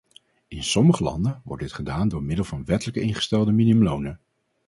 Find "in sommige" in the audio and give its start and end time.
0.47-1.03